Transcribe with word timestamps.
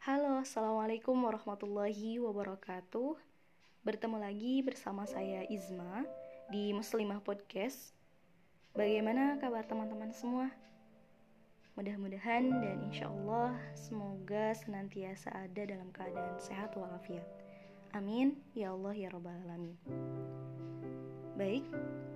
Halo, 0.00 0.40
Assalamualaikum 0.40 1.12
warahmatullahi 1.12 2.16
wabarakatuh. 2.24 3.20
Bertemu 3.84 4.16
lagi 4.16 4.64
bersama 4.64 5.04
saya 5.04 5.44
Izma 5.44 6.08
di 6.48 6.72
Muslimah 6.72 7.20
Podcast. 7.20 7.92
Bagaimana 8.72 9.36
kabar 9.36 9.60
teman-teman 9.68 10.08
semua? 10.16 10.48
Mudah-mudahan 11.76 12.48
dan 12.48 12.80
insya 12.88 13.12
Allah 13.12 13.52
semoga 13.76 14.56
senantiasa 14.56 15.36
ada 15.36 15.68
dalam 15.68 15.92
keadaan 15.92 16.40
sehat 16.40 16.72
walafiat. 16.80 17.28
Amin, 17.92 18.40
ya 18.56 18.72
Allah 18.72 18.96
ya 18.96 19.12
Rabbal 19.12 19.36
Alamin. 19.44 19.76
Baik, 21.36 21.68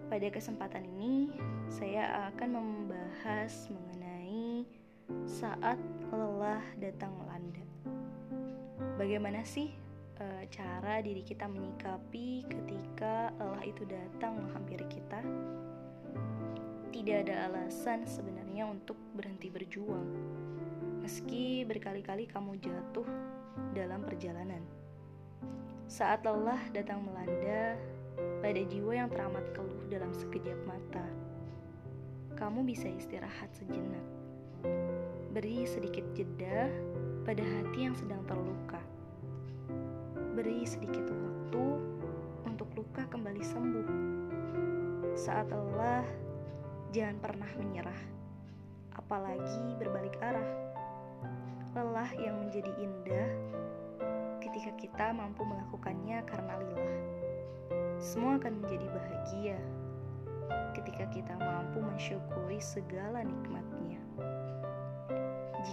pada 0.08 0.32
kesempatan 0.32 0.88
ini 0.88 1.36
saya 1.68 2.32
akan 2.32 2.48
membahas 2.48 3.68
mengenai 3.68 4.64
saat 5.28 5.76
lelah 6.08 6.64
datang 6.80 7.12
melanda. 7.20 7.64
Bagaimana 8.96 9.44
sih 9.44 9.76
e, 10.16 10.48
cara 10.48 11.04
diri 11.04 11.20
kita 11.20 11.44
menyikapi 11.44 12.48
ketika 12.48 13.28
lelah 13.36 13.64
itu 13.64 13.84
datang 13.84 14.40
menghampiri 14.40 14.86
kita? 14.88 15.20
Tidak 16.88 17.16
ada 17.26 17.50
alasan 17.50 18.06
sebenarnya 18.08 18.64
untuk 18.70 18.96
berhenti 19.12 19.50
berjuang, 19.52 20.08
meski 21.02 21.66
berkali-kali 21.68 22.24
kamu 22.30 22.56
jatuh 22.62 23.04
dalam 23.76 24.06
perjalanan. 24.06 24.62
Saat 25.84 26.24
lelah 26.24 26.62
datang 26.72 27.04
melanda, 27.04 27.76
pada 28.40 28.62
jiwa 28.62 29.04
yang 29.04 29.10
teramat 29.10 29.44
keluh 29.52 29.84
dalam 29.90 30.14
sekejap 30.16 30.56
mata, 30.64 31.04
kamu 32.38 32.62
bisa 32.64 32.88
istirahat 32.88 33.50
sejenak 33.52 34.23
Beri 35.34 35.68
sedikit 35.68 36.04
jeda 36.16 36.72
pada 37.28 37.44
hati 37.44 37.84
yang 37.84 37.92
sedang 37.92 38.24
terluka. 38.24 38.80
Beri 40.32 40.64
sedikit 40.64 41.04
waktu 41.12 41.64
untuk 42.48 42.68
luka 42.72 43.04
kembali 43.12 43.42
sembuh. 43.44 43.88
Saat 45.12 45.52
lelah, 45.52 46.06
jangan 46.96 47.20
pernah 47.20 47.50
menyerah, 47.60 48.00
apalagi 48.96 49.76
berbalik 49.76 50.16
arah. 50.24 50.50
Lelah 51.76 52.10
yang 52.16 52.40
menjadi 52.40 52.72
indah 52.80 53.30
ketika 54.40 54.72
kita 54.80 55.06
mampu 55.12 55.44
melakukannya 55.44 56.24
karena 56.24 56.54
lillah. 56.56 56.98
Semua 58.00 58.40
akan 58.40 58.64
menjadi 58.64 58.86
bahagia 58.88 59.58
ketika 60.72 61.04
kita 61.12 61.34
mampu 61.36 61.84
mensyukuri 61.84 62.58
segala 62.64 63.20
nikmatnya. 63.20 63.83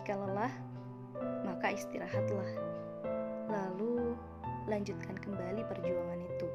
Jika 0.01 0.17
lelah, 0.17 0.49
maka 1.45 1.77
istirahatlah. 1.77 2.49
Lalu 3.53 4.17
lanjutkan 4.65 5.13
kembali 5.13 5.61
perjuangan 5.69 6.17
itu. 6.25 6.49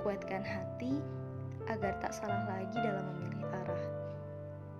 Kuatkan 0.00 0.40
hati 0.40 0.96
agar 1.68 2.00
tak 2.00 2.16
salah 2.16 2.48
lagi 2.48 2.80
dalam 2.80 3.04
memilih 3.12 3.44
arah. 3.52 3.84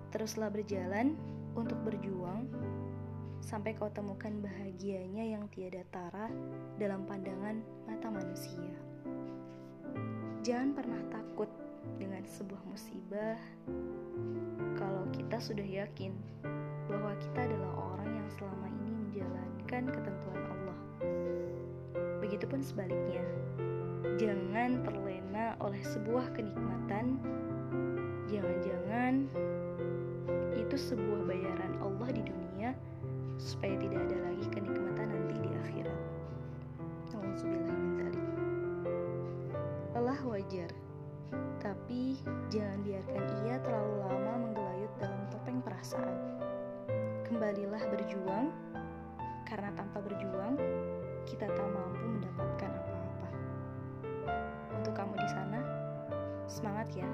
Teruslah 0.09 0.49
berjalan 0.49 1.13
untuk 1.53 1.77
berjuang 1.85 2.49
sampai 3.37 3.77
kau 3.77 3.93
temukan 3.93 4.33
bahagianya 4.41 5.37
yang 5.37 5.45
tiada 5.53 5.85
tara 5.93 6.33
dalam 6.81 7.05
pandangan 7.05 7.61
mata 7.85 8.09
manusia. 8.09 8.73
Jangan 10.41 10.73
pernah 10.73 11.01
takut 11.13 11.53
dengan 12.01 12.25
sebuah 12.25 12.65
musibah 12.65 13.37
kalau 14.73 15.05
kita 15.13 15.37
sudah 15.37 15.85
yakin 15.85 16.17
bahwa 16.89 17.11
kita 17.19 17.39
adalah 17.47 17.71
orang 17.93 18.09
yang 18.11 18.29
selama 18.35 18.67
ini 18.67 18.91
menjalankan 18.91 19.83
ketentuan 19.91 20.41
Allah. 20.47 20.79
Begitupun 22.19 22.59
sebaliknya, 22.63 23.23
jangan 24.19 24.83
terlena 24.83 25.55
oleh 25.59 25.81
sebuah 25.83 26.31
kenikmatan. 26.35 27.19
Jangan-jangan 28.31 29.27
itu 30.57 30.75
sebuah 30.79 31.21
bayaran 31.27 31.73
Allah 31.83 32.09
di 32.09 32.23
dunia 32.25 32.71
supaya 33.37 33.75
tidak 33.77 33.99
ada 34.09 34.17
lagi 34.31 34.47
kenikmatan 34.49 35.07
nanti 35.11 35.35
di 35.43 35.51
akhirat. 35.53 36.01
Lelah 39.93 40.19
wajar, 40.25 40.71
tapi 41.61 42.17
jangan 42.49 42.81
biarkan 42.81 43.23
ia 43.45 43.55
terlalu 43.61 43.95
lama 44.03 44.33
menggelayut 44.49 44.91
dalam 44.97 45.21
topeng 45.29 45.61
perasaan 45.61 46.32
kembalilah 47.43 47.83
berjuang, 47.91 48.55
karena 49.43 49.67
tanpa 49.75 49.99
berjuang 49.99 50.55
kita 51.27 51.43
tak 51.43 51.67
mampu 51.75 51.99
mendapatkan 51.99 52.71
apa-apa. 52.71 53.29
Untuk 54.79 54.95
kamu 54.95 55.11
di 55.19 55.27
sana, 55.27 55.59
semangat 56.47 56.87
ya! 56.95 57.07